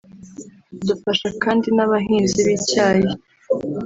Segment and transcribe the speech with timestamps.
[0.87, 3.09] Dufasha kandi n’abahinzi b’icyayi